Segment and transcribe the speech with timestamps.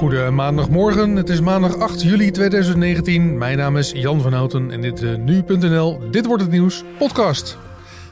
[0.00, 3.38] Goede maandagmorgen, het is maandag 8 juli 2019.
[3.38, 7.58] Mijn naam is Jan van Houten en dit is nu.nl Dit wordt het nieuws podcast.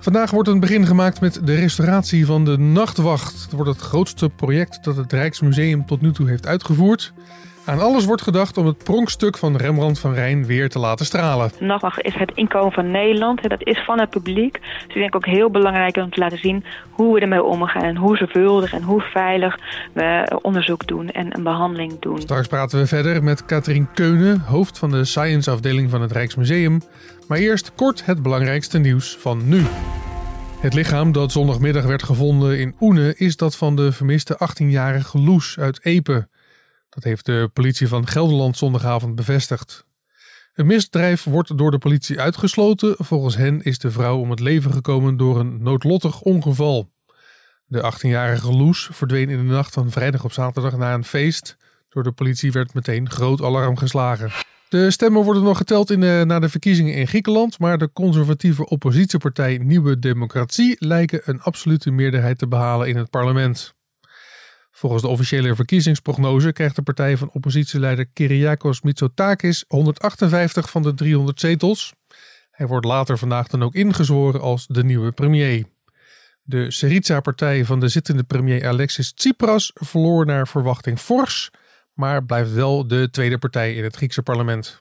[0.01, 3.43] Vandaag wordt een begin gemaakt met de restauratie van de Nachtwacht.
[3.43, 7.13] Het wordt het grootste project dat het Rijksmuseum tot nu toe heeft uitgevoerd.
[7.69, 11.51] Aan alles wordt gedacht om het pronkstuk van Rembrandt van Rijn weer te laten stralen.
[11.61, 13.49] Nachtwacht is het inkomen van Nederland.
[13.49, 14.53] Dat is van het publiek.
[14.87, 17.83] Dus ik denk ook heel belangrijk om te laten zien hoe we ermee omgaan.
[17.83, 19.59] En hoe zorgvuldig en hoe veilig
[19.93, 22.21] we onderzoek doen en een behandeling doen.
[22.21, 26.81] Straks praten we verder met Katrien Keunen, hoofd van de science afdeling van het Rijksmuseum.
[27.27, 29.63] Maar eerst kort het belangrijkste nieuws van nu.
[30.61, 35.59] Het lichaam dat zondagmiddag werd gevonden in Oene is dat van de vermiste 18-jarige Loes
[35.59, 36.29] uit Epe.
[36.99, 39.85] Dat heeft de politie van Gelderland zondagavond bevestigd.
[40.55, 42.95] Een misdrijf wordt door de politie uitgesloten.
[42.99, 46.91] Volgens hen is de vrouw om het leven gekomen door een noodlottig ongeval.
[47.67, 51.57] De 18-jarige Loes verdween in de nacht van vrijdag op zaterdag na een feest.
[51.89, 54.31] Door de politie werd meteen groot alarm geslagen.
[54.69, 59.59] De stemmen worden nog geteld in na de verkiezingen in Griekenland, maar de conservatieve oppositiepartij
[59.59, 63.77] Nieuwe Democratie lijken een absolute meerderheid te behalen in het parlement.
[64.79, 71.41] Volgens de officiële verkiezingsprognose krijgt de partij van oppositieleider Kyriakos Mitsotakis 158 van de 300
[71.41, 71.93] zetels.
[72.51, 75.65] Hij wordt later vandaag dan ook ingezworen als de nieuwe premier.
[76.43, 81.51] De Syriza-partij van de zittende premier Alexis Tsipras verloor naar verwachting fors,
[81.93, 84.79] maar blijft wel de tweede partij in het Griekse parlement.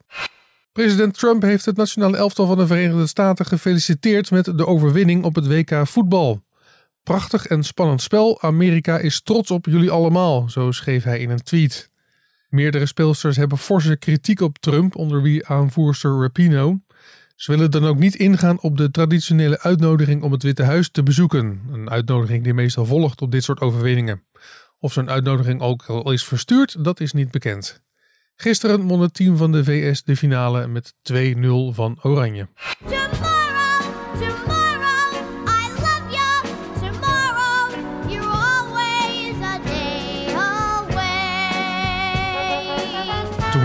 [0.72, 5.36] President Trump heeft het nationale elftal van de Verenigde Staten gefeliciteerd met de overwinning op
[5.36, 6.46] het WK voetbal.
[7.08, 8.42] Prachtig en spannend spel.
[8.42, 11.90] Amerika is trots op jullie allemaal, zo schreef hij in een tweet.
[12.50, 16.80] Meerdere speelsters hebben forse kritiek op Trump, onder wie aanvoerster Rapino.
[17.36, 21.04] Ze willen dan ook niet ingaan op de traditionele uitnodiging om het Witte Huis te
[21.04, 21.62] bezoeken.
[21.72, 24.24] Een uitnodiging die meestal volgt op dit soort overwinningen.
[24.80, 27.82] Of zo'n uitnodiging ook al is verstuurd, dat is niet bekend.
[28.36, 31.14] Gisteren won het team van de VS de finale met 2-0
[31.70, 32.48] van Oranje.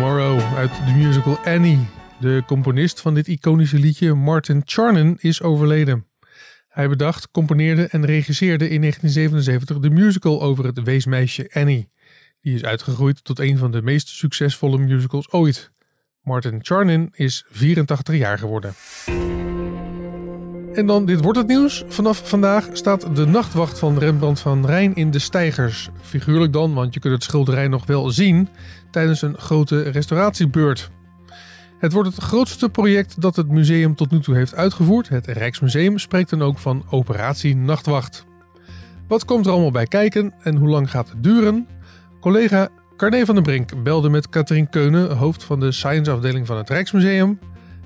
[0.02, 1.86] Tomorrow uit de musical Annie.
[2.20, 6.06] De componist van dit iconische liedje, Martin Charnin, is overleden.
[6.68, 11.90] Hij bedacht, componeerde en regisseerde in 1977 de musical over het weesmeisje Annie.
[12.40, 15.70] Die is uitgegroeid tot een van de meest succesvolle musicals ooit.
[16.22, 18.74] Martin Charnin is 84 jaar geworden.
[20.74, 21.84] En dan, dit wordt het nieuws.
[21.88, 25.90] Vanaf vandaag staat de nachtwacht van Rembrandt van Rijn in de stijgers.
[26.00, 28.48] Figuurlijk dan, want je kunt het schilderij nog wel zien
[28.90, 30.90] tijdens een grote restauratiebeurt.
[31.78, 35.08] Het wordt het grootste project dat het museum tot nu toe heeft uitgevoerd.
[35.08, 38.24] Het Rijksmuseum spreekt dan ook van Operatie Nachtwacht.
[39.08, 41.66] Wat komt er allemaal bij kijken en hoe lang gaat het duren?
[42.20, 46.56] Collega Carne van den Brink belde met Katrien Keunen, hoofd van de science afdeling van
[46.56, 47.38] het Rijksmuseum.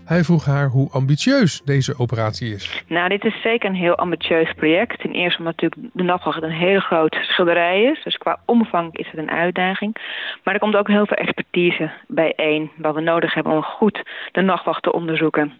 [0.06, 2.84] Hij vroeg haar hoe ambitieus deze operatie is.
[2.88, 5.00] Nou, dit is zeker een heel ambitieus project.
[5.00, 8.02] Ten eerste omdat natuurlijk de nachtwacht een hele groot schilderij is.
[8.04, 9.96] Dus qua omvang is het een uitdaging.
[10.44, 12.70] Maar er komt ook heel veel expertise bijeen.
[12.76, 14.02] Wat we nodig hebben om goed
[14.32, 15.52] de nachtwacht te onderzoeken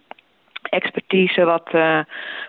[0.69, 1.99] expertise wat uh,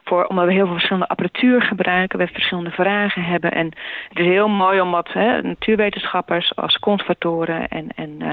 [0.05, 3.67] voor omdat we heel veel verschillende apparatuur gebruiken, we verschillende vragen hebben en
[4.09, 8.33] het is heel mooi omdat hè, natuurwetenschappers als conservatoren en, en uh,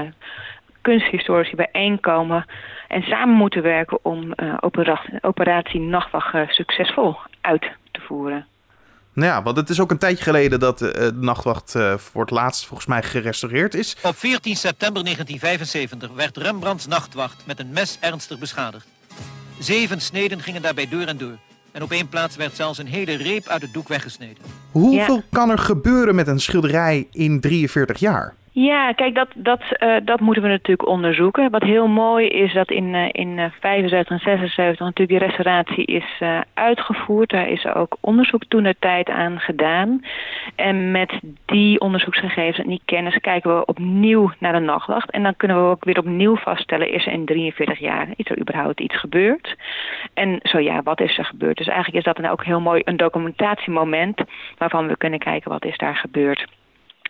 [0.86, 2.46] kunsthistorici bijeenkomen
[2.88, 8.46] en samen moeten werken om uh, operatie, operatie Nachtwacht uh, succesvol uit te voeren.
[9.12, 12.30] Nou ja, want het is ook een tijdje geleden dat uh, de Nachtwacht voor het
[12.30, 13.96] laatst volgens mij gerestaureerd is.
[14.02, 18.86] Op 14 september 1975 werd Rembrandts Nachtwacht met een mes ernstig beschadigd.
[19.58, 21.36] Zeven sneden gingen daarbij door en door.
[21.72, 24.42] En op één plaats werd zelfs een hele reep uit het doek weggesneden.
[24.70, 25.22] Hoeveel ja.
[25.30, 28.34] kan er gebeuren met een schilderij in 43 jaar?
[28.58, 31.50] Ja, kijk, dat, dat, uh, dat moeten we natuurlijk onderzoeken.
[31.50, 36.22] Wat heel mooi is dat in, uh, in 75 en 76 natuurlijk die restauratie is
[36.54, 37.30] uitgevoerd.
[37.30, 40.04] Daar is ook onderzoek toen de tijd aan gedaan.
[40.54, 45.10] En met die onderzoeksgegevens en die kennis kijken we opnieuw naar de nachtwacht.
[45.10, 48.38] En dan kunnen we ook weer opnieuw vaststellen, is er in 43 jaar is er
[48.38, 49.56] überhaupt iets gebeurd?
[50.14, 51.56] En zo ja, wat is er gebeurd?
[51.56, 54.20] Dus eigenlijk is dat dan ook heel mooi een documentatiemoment
[54.58, 56.46] waarvan we kunnen kijken wat is daar gebeurd.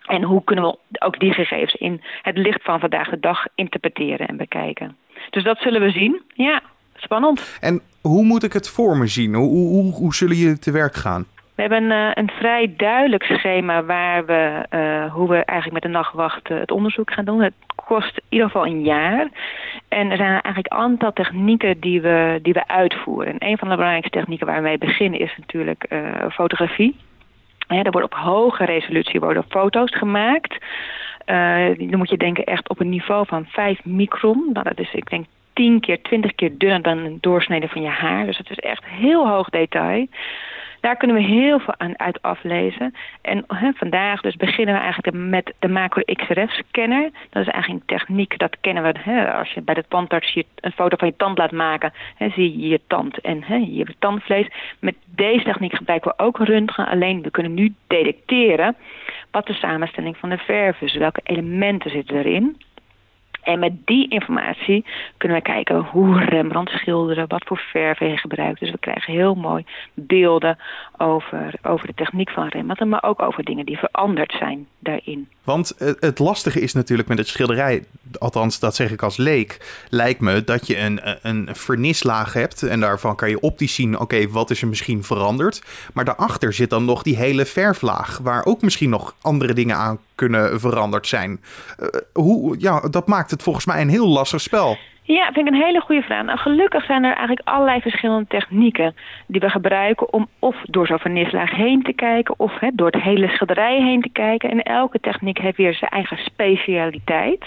[0.07, 4.29] En hoe kunnen we ook die gegevens in het licht van vandaag de dag interpreteren
[4.29, 4.97] en bekijken.
[5.31, 6.23] Dus dat zullen we zien.
[6.35, 6.61] Ja,
[6.97, 7.59] spannend.
[7.61, 9.35] En hoe moet ik het voor me zien?
[9.35, 11.27] Hoe, hoe, hoe zullen jullie te werk gaan?
[11.57, 15.99] We hebben uh, een vrij duidelijk schema waar we, uh, hoe we eigenlijk met de
[15.99, 17.43] nachtwacht uh, het onderzoek gaan doen.
[17.43, 19.29] Het kost in ieder geval een jaar.
[19.89, 23.33] En er zijn eigenlijk een aantal technieken die we, die we uitvoeren.
[23.39, 25.89] En een van de belangrijkste technieken waar we mee beginnen is natuurlijk
[26.31, 26.97] fotografie.
[27.69, 30.57] Ja, er wordt op hoge resolutie worden foto's gemaakt.
[31.77, 34.51] dan moet je denken echt op een niveau van 5 micron.
[34.53, 37.89] Nou, dat is, ik denk, 10 keer, 20 keer dunner dan een doorsnede van je
[37.89, 38.27] haar.
[38.27, 40.07] Dus het is echt heel hoog detail.
[40.87, 42.95] Daar kunnen we heel veel aan uit aflezen.
[43.23, 43.45] En
[43.75, 47.11] vandaag dus beginnen we eigenlijk met de macro XRF-scanner.
[47.31, 49.33] Dat is eigenlijk een techniek, dat kennen we.
[49.33, 52.69] als je bij de tandarts je een foto van je tand laat maken, zie je
[52.69, 53.45] je tand en
[53.75, 54.49] je tandvlees.
[54.79, 56.87] Met deze techniek gebruiken we ook röntgen.
[56.87, 58.77] Alleen we kunnen nu detecteren
[59.31, 60.97] wat de samenstelling van de verf is.
[60.97, 62.57] Welke elementen zitten erin.
[63.47, 64.85] En met die informatie
[65.17, 68.61] kunnen we kijken hoe Rembrandt schilderde, wat voor verf hij gebruikt.
[68.61, 69.65] Dus we krijgen heel mooi
[69.95, 70.59] beelden
[70.97, 75.29] over, over de techniek van Rembrandt, maar ook over dingen die veranderd zijn daarin.
[75.45, 77.85] Want het lastige is natuurlijk met het schilderij,
[78.19, 82.81] althans dat zeg ik als leek, lijkt me dat je een, een vernislaag hebt en
[82.81, 85.63] daarvan kan je optisch zien, oké, wat is er misschien veranderd.
[85.95, 89.99] Maar daarachter zit dan nog die hele verflaag, waar ook misschien nog andere dingen aan
[90.17, 91.41] kunnen veranderd zijn.
[91.81, 94.77] Uh, hoe, ja, dat maakt het volgens mij een heel lastig spel.
[95.07, 96.25] Ja, vind ik een hele goede vraag.
[96.25, 98.95] Nou, gelukkig zijn er eigenlijk allerlei verschillende technieken
[99.27, 103.29] die we gebruiken om of door zo'n vernislaag heen te kijken of door het hele
[103.29, 104.51] schilderij heen te kijken.
[104.51, 107.45] En elke techniek heeft weer zijn eigen specialiteit.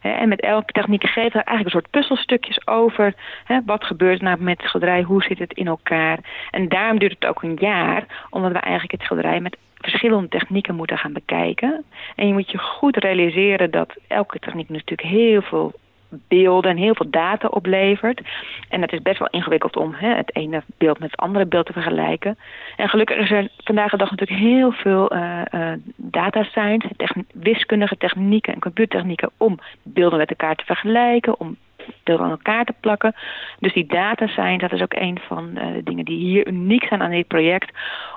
[0.00, 3.14] En met elke techniek geven we eigenlijk een soort puzzelstukjes over.
[3.44, 5.02] Hè, wat gebeurt nou met het schilderij?
[5.02, 6.18] Hoe zit het in elkaar?
[6.50, 8.26] En daarom duurt het ook een jaar.
[8.30, 9.56] Omdat we eigenlijk het schilderij met
[9.90, 11.84] verschillende technieken moeten gaan bekijken.
[12.16, 15.72] En je moet je goed realiseren dat elke techniek natuurlijk heel veel
[16.08, 18.20] beelden en heel veel data oplevert.
[18.68, 21.66] En het is best wel ingewikkeld om hè, het ene beeld met het andere beeld
[21.66, 22.38] te vergelijken.
[22.76, 26.88] En gelukkig is er vandaag de dag natuurlijk heel veel uh, uh, data science,
[27.32, 31.56] wiskundige technieken en computertechnieken om beelden met elkaar te vergelijken, om
[32.04, 33.14] beelden aan elkaar te plakken.
[33.58, 36.84] Dus die data science, dat is ook een van uh, de dingen die hier uniek
[36.84, 37.70] zijn aan dit project,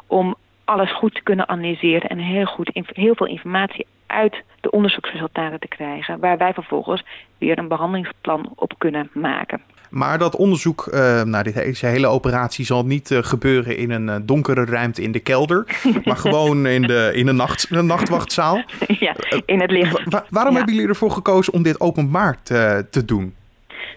[0.08, 0.36] om
[0.70, 5.68] alles goed te kunnen analyseren en heel, goed, heel veel informatie uit de onderzoeksresultaten te
[5.68, 7.04] krijgen, waar wij vervolgens
[7.38, 9.62] weer een behandelingsplan op kunnen maken.
[9.90, 14.16] Maar dat onderzoek uh, nou, deze hele operatie zal niet uh, gebeuren in een uh,
[14.22, 15.66] donkere ruimte in de kelder,
[16.06, 18.64] maar gewoon in de, in een, nacht, nachtwachtzaal.
[19.00, 19.16] Ja,
[19.46, 20.04] in het licht.
[20.04, 23.36] Wa waarom hebben jullie ervoor gekozen om dit openbaar te, te doen?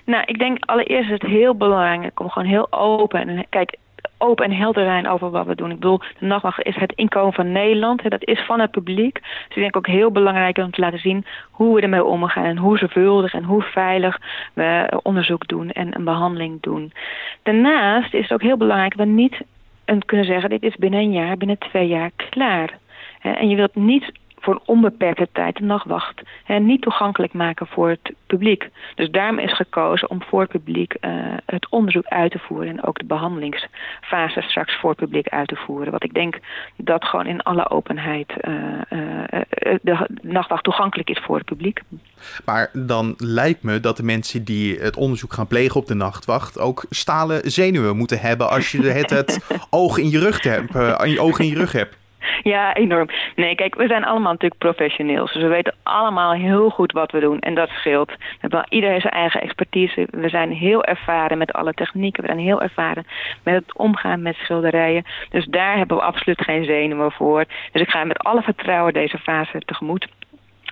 [0.05, 3.29] Nou, ik denk allereerst is het heel belangrijk om gewoon heel open.
[3.29, 3.77] En kijk,
[4.23, 5.71] open en helder zijn over wat we doen.
[5.71, 8.03] Ik bedoel, de nachtwacht is het inkomen van Nederland.
[8.03, 9.21] Hè, dat is van het publiek.
[9.21, 12.45] Dus ik denk ook heel belangrijk om te laten zien hoe we ermee omgaan.
[12.45, 14.21] En hoe zorgvuldig en hoe veilig
[14.55, 16.93] we onderzoek doen en een behandeling doen.
[17.43, 19.41] Daarnaast is het ook heel belangrijk dat we niet
[20.07, 20.51] kunnen zeggen...
[20.51, 22.79] dit is binnen een jaar, binnen twee jaar klaar.
[23.21, 27.89] En je wilt niet voor een onbeperkte tijd de nachtwacht hè, niet toegankelijk maken voor
[27.89, 28.69] het publiek.
[28.95, 31.11] Dus daarom is gekozen om voor het publiek uh,
[31.47, 35.57] het onderzoek uit te voeren en ook de behandelingsfase straks voor het publiek uit te
[35.57, 35.91] voeren.
[35.91, 36.39] Want ik denk
[36.77, 38.55] dat gewoon in alle openheid uh,
[38.91, 41.81] uh, de nachtwacht toegankelijk is voor het publiek.
[42.45, 46.59] Maar dan lijkt me dat de mensen die het onderzoek gaan plegen op de nachtwacht
[46.59, 49.39] ook stalen zenuwen moeten hebben als je het, het
[49.71, 50.73] oog in je rug hebt,
[51.11, 52.01] je oog in je rug hebt.
[52.43, 53.09] Ja, enorm.
[53.37, 55.33] Nee, kijk, we zijn allemaal natuurlijk professioneels.
[55.33, 57.39] Dus we weten allemaal heel goed wat we doen.
[57.39, 58.11] En dat scheelt.
[58.11, 60.07] We hebben iedereen zijn eigen expertise.
[60.11, 62.23] We zijn heel ervaren met alle technieken.
[62.23, 63.07] We zijn heel ervaren
[63.43, 65.05] met het omgaan met schilderijen.
[65.31, 67.45] Dus daar hebben we absoluut geen zenuwen voor.
[67.73, 70.09] Dus ik ga met alle vertrouwen deze fase tegemoet.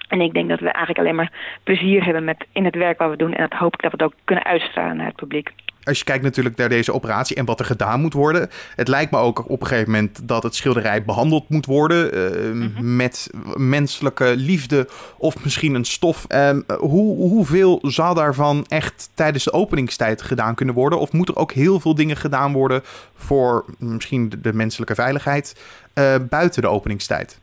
[0.09, 1.33] En ik denk dat we eigenlijk alleen maar
[1.63, 3.35] plezier hebben met in het werk wat we doen.
[3.35, 6.05] En dat hoop ik dat we het ook kunnen uitstralen naar het publiek als je
[6.05, 8.49] kijkt natuurlijk naar deze operatie en wat er gedaan moet worden.
[8.77, 12.15] Het lijkt me ook op een gegeven moment dat het schilderij behandeld moet worden.
[12.15, 16.27] Uh, Met menselijke liefde of misschien een stof.
[16.29, 20.99] Uh, hoe, hoeveel zal daarvan echt tijdens de openingstijd gedaan kunnen worden?
[20.99, 22.81] Of moet er ook heel veel dingen gedaan worden
[23.15, 25.63] voor misschien de menselijke veiligheid
[25.95, 27.41] uh, buiten de openingstijd?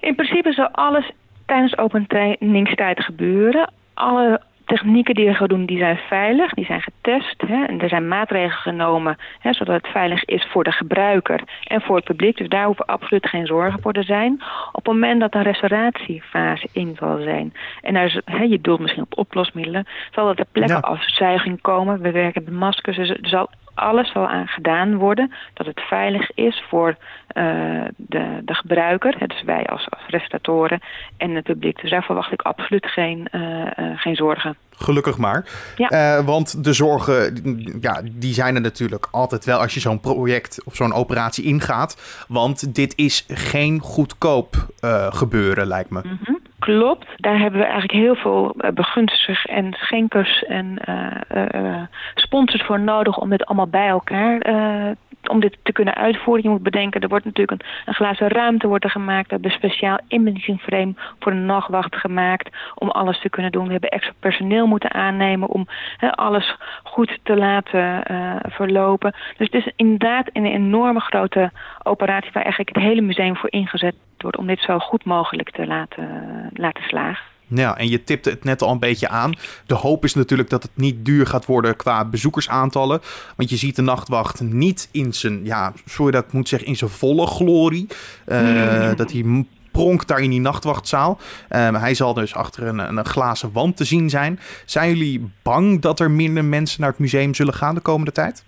[0.00, 1.10] In principe zal alles
[1.46, 3.72] tijdens openingstijd gebeuren.
[3.94, 4.40] Alle
[4.74, 7.42] technieken die we gaan doen, die zijn veilig, die zijn getest.
[7.46, 11.80] Hè, en er zijn maatregelen genomen, hè, zodat het veilig is voor de gebruiker en
[11.80, 12.36] voor het publiek.
[12.36, 14.42] Dus daar hoeven absoluut geen zorgen voor te zijn.
[14.72, 17.52] Op het moment dat een restauratiefase in zal zijn,
[17.82, 20.78] en daar is, hè, je doelt misschien op oplosmiddelen, zal er ter plekke ja.
[20.78, 22.00] afzuiging komen.
[22.00, 26.34] We werken met maskers, dus er zal alles zal aan gedaan worden dat het veilig
[26.34, 30.80] is voor uh, de, de gebruiker, dus wij als, als restauratoren
[31.16, 31.80] en het publiek.
[31.80, 34.56] Dus daar verwacht ik absoluut geen, uh, uh, geen zorgen.
[34.70, 35.44] Gelukkig maar.
[35.76, 36.24] Ja.
[36.24, 37.40] want de zorgen,
[37.80, 42.24] ja, die zijn er natuurlijk altijd wel als je zo'n project of zo'n operatie ingaat.
[42.28, 44.66] Want dit is geen goedkoop
[45.10, 46.00] gebeuren, lijkt me.
[46.04, 46.31] Mm -hmm.
[46.62, 51.82] Klopt, daar hebben we eigenlijk heel veel begunstigers en schenkers en uh, uh,
[52.14, 54.90] sponsors voor nodig om dit allemaal bij elkaar uh,
[55.26, 56.42] om dit te kunnen uitvoeren.
[56.42, 59.26] Je moet bedenken, er wordt natuurlijk een, een glazen ruimte wordt er gemaakt.
[59.26, 63.66] We hebben een speciaal imaging frame voor de nachtwacht gemaakt om alles te kunnen doen.
[63.66, 65.68] We hebben extra personeel moeten aannemen om
[66.10, 68.02] alles goed te laten
[68.48, 69.14] verlopen.
[69.36, 71.50] Dus het is inderdaad een enorme grote
[71.84, 75.66] operatie waar eigenlijk het hele museum voor ingezet wordt om dit zo goed mogelijk te
[75.66, 77.30] laten, laten slagen.
[77.54, 79.32] Ja, en je tipte het net al een beetje aan.
[79.66, 83.00] De hoop is natuurlijk dat het niet duur gaat worden qua bezoekersaantallen.
[83.36, 86.76] Want je ziet de nachtwacht niet in zijn, ja, sorry dat ik moet zeggen, in
[86.76, 87.86] zijn volle glorie.
[88.26, 91.18] Uh, Dat hij pronkt daar in die nachtwachtzaal.
[91.50, 94.38] Uh, hij zal dus achter een, een, glazen wand te zien zijn.
[94.64, 98.44] Zijn jullie bang dat er minder mensen naar het museum zullen gaan de komende tijd?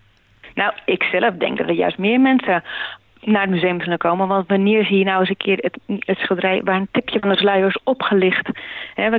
[0.54, 2.62] Nou, ik zelf denk dat er juist meer mensen
[3.24, 4.28] naar het museum zullen komen.
[4.28, 7.28] Want wanneer zie je nou eens een keer het, het schilderij waar een tipje van
[7.28, 8.48] de sluier is opgelicht?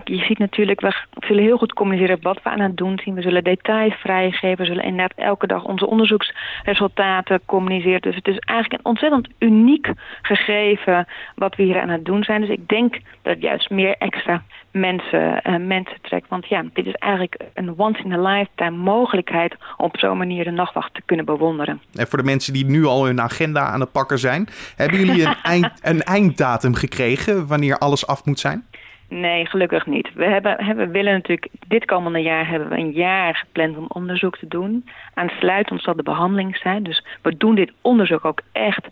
[0.04, 3.14] je ziet natuurlijk, we zullen heel goed communiceren wat we aan het doen zien.
[3.14, 4.58] We zullen details vrijgeven.
[4.58, 8.02] We zullen inderdaad elke dag onze onderzoeksresultaten communiceren.
[8.02, 12.42] Dus het is eigenlijk een ontzettend uniek gegeven wat we hier aan het doen zijn.
[12.42, 14.44] Dus ik denk dat het juist meer extra
[14.76, 16.30] mensen, uh, mensen trekt.
[16.30, 19.56] Want ja, dit is eigenlijk een once-in-a-lifetime mogelijkheid...
[19.78, 21.82] om op zo'n manier de nachtwacht te kunnen bewonderen.
[21.94, 24.48] En voor de mensen die nu al hun agenda aan het pakken zijn...
[24.76, 28.66] hebben jullie een, eind, een einddatum gekregen wanneer alles af moet zijn?
[29.10, 30.14] Nee, gelukkig niet.
[30.14, 34.38] We, hebben, we willen natuurlijk, dit komende jaar hebben we een jaar gepland om onderzoek
[34.38, 34.90] te doen.
[35.14, 36.84] Aansluitend zal de behandeling zijn.
[36.84, 38.88] Dus we doen dit onderzoek ook echt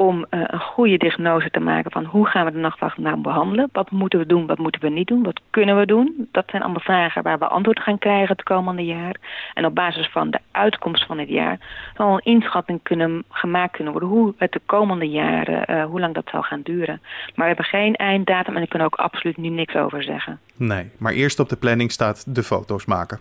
[0.00, 3.68] om uh, een goede diagnose te maken van hoe gaan we de nachtwacht nou behandelen.
[3.72, 6.28] Wat moeten we doen, wat moeten we niet doen, wat kunnen we doen.
[6.32, 9.16] Dat zijn allemaal vragen waar we antwoord gaan krijgen het komende jaar.
[9.54, 11.58] En op basis van de uitkomst van het jaar
[11.96, 16.14] zal een inschatting kunnen, gemaakt kunnen worden hoe het de komende jaren, uh, hoe lang
[16.14, 17.00] dat zal gaan duren.
[17.34, 20.38] Maar we hebben geen einddatum en ik kan ook absoluut nu niks over zeggen.
[20.56, 23.20] Nee, maar eerst op de planning staat de foto's maken.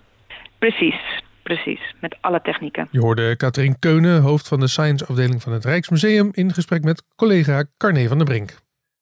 [0.60, 1.22] Precies,
[1.56, 2.88] Precies, met alle technieken.
[2.92, 7.64] Je hoorde Katrien Keunen, hoofd van de science-afdeling van het Rijksmuseum, in gesprek met collega
[7.78, 8.50] Carne van der Brink.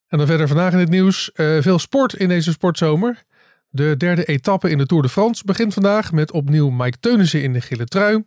[0.07, 1.31] En dan verder vandaag in het nieuws.
[1.35, 3.23] Uh, veel sport in deze sportzomer.
[3.69, 7.53] De derde etappe in de Tour de France begint vandaag met opnieuw Mike Teunissen in
[7.53, 8.23] de gele trui.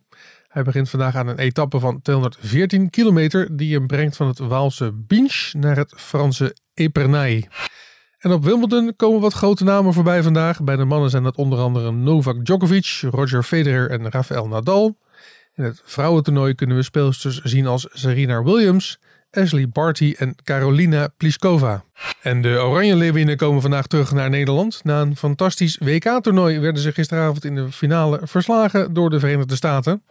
[0.49, 4.93] Hij begint vandaag aan een etappe van 214 kilometer die hem brengt van het Waalse
[4.93, 7.49] Binche naar het Franse Epernay.
[8.21, 10.63] En op Wimbledon komen wat grote namen voorbij vandaag.
[10.63, 14.97] Bij de mannen zijn dat onder andere Novak Djokovic, Roger Federer en Rafael Nadal.
[15.55, 18.99] In het vrouwentoernooi kunnen we speelsters zien als Serena Williams,
[19.31, 21.85] Ashley Barty en Carolina Pliskova.
[22.23, 24.81] En de Oranje Leeuwinnen komen vandaag terug naar Nederland.
[24.85, 30.03] Na een fantastisch WK-toernooi werden ze gisteravond in de finale verslagen door de Verenigde Staten.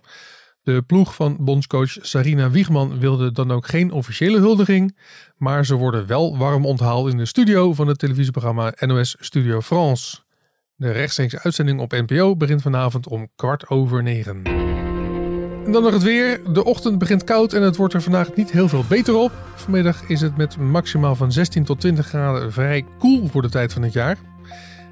[0.63, 4.97] De ploeg van bondscoach Sarina Wiegman wilde dan ook geen officiële huldiging,
[5.37, 10.17] maar ze worden wel warm onthaald in de studio van het televisieprogramma NOS Studio France.
[10.75, 14.41] De rechtstreekse uitzending op NPO begint vanavond om kwart over negen.
[15.65, 16.53] En dan nog het weer.
[16.53, 19.31] De ochtend begint koud en het wordt er vandaag niet heel veel beter op.
[19.55, 23.73] Vanmiddag is het met maximaal van 16 tot 20 graden vrij koel voor de tijd
[23.73, 24.17] van het jaar.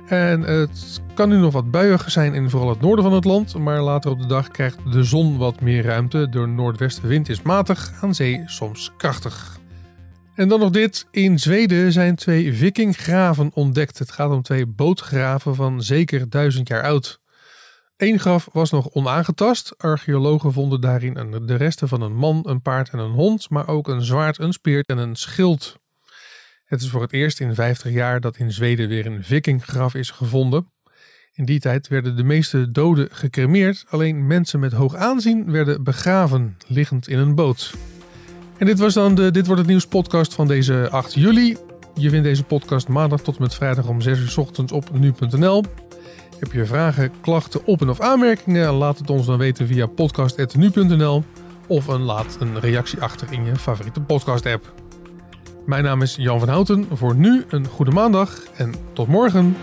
[0.07, 3.57] En het kan nu nog wat buiig zijn in vooral het noorden van het land,
[3.57, 6.29] maar later op de dag krijgt de zon wat meer ruimte.
[6.29, 9.59] De noordwestenwind is matig, aan zee soms krachtig.
[10.35, 11.07] En dan nog dit.
[11.11, 13.99] In Zweden zijn twee vikinggraven ontdekt.
[13.99, 17.19] Het gaat om twee bootgraven van zeker duizend jaar oud.
[17.97, 19.73] Eén graf was nog onaangetast.
[19.77, 23.87] Archeologen vonden daarin de resten van een man, een paard en een hond, maar ook
[23.87, 25.79] een zwaard, een speer en een schild.
[26.67, 30.09] Het is voor het eerst in 50 jaar dat in Zweden weer een vikinggraf is
[30.09, 30.71] gevonden.
[31.33, 36.57] In die tijd werden de meeste doden gecremeerd, alleen mensen met hoog aanzien werden begraven,
[36.67, 37.74] liggend in een boot.
[38.57, 41.57] En dit was dan de Dit wordt het nieuws podcast van deze 8 juli.
[41.95, 45.00] Je vindt deze podcast maandag tot en met vrijdag om 6 uur s ochtends op
[45.00, 45.63] nu.nl.
[46.39, 48.74] Heb je vragen, klachten, op- en of aanmerkingen?
[48.74, 51.24] Laat het ons dan weten via podcast.nu.nl
[51.67, 54.87] of een laat een reactie achter in je favoriete podcast app.
[55.67, 56.88] Mijn naam is Jan van Houten.
[56.91, 59.55] Voor nu een goede maandag en tot morgen.